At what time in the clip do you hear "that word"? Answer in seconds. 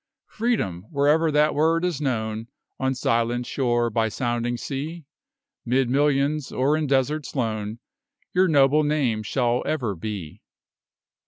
1.29-1.85